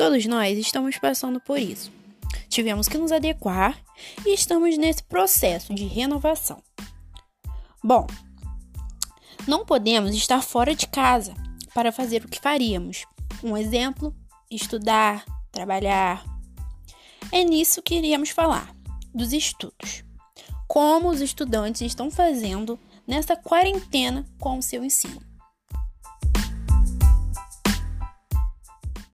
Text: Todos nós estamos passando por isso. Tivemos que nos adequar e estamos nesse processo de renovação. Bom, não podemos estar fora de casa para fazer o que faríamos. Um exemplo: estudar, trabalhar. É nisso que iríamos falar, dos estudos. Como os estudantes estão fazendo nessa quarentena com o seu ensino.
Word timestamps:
Todos 0.00 0.24
nós 0.24 0.56
estamos 0.56 0.96
passando 0.96 1.38
por 1.38 1.58
isso. 1.58 1.92
Tivemos 2.48 2.88
que 2.88 2.96
nos 2.96 3.12
adequar 3.12 3.78
e 4.24 4.32
estamos 4.32 4.78
nesse 4.78 5.02
processo 5.02 5.74
de 5.74 5.84
renovação. 5.84 6.62
Bom, 7.84 8.06
não 9.46 9.62
podemos 9.62 10.14
estar 10.14 10.40
fora 10.40 10.74
de 10.74 10.86
casa 10.86 11.34
para 11.74 11.92
fazer 11.92 12.24
o 12.24 12.28
que 12.28 12.40
faríamos. 12.40 13.04
Um 13.44 13.54
exemplo: 13.54 14.16
estudar, 14.50 15.22
trabalhar. 15.52 16.24
É 17.30 17.44
nisso 17.44 17.82
que 17.82 17.96
iríamos 17.96 18.30
falar, 18.30 18.74
dos 19.14 19.34
estudos. 19.34 20.02
Como 20.66 21.10
os 21.10 21.20
estudantes 21.20 21.82
estão 21.82 22.10
fazendo 22.10 22.80
nessa 23.06 23.36
quarentena 23.36 24.24
com 24.38 24.56
o 24.56 24.62
seu 24.62 24.82
ensino. 24.82 25.20